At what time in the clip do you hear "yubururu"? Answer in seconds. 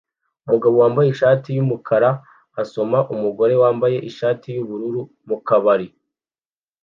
4.55-5.01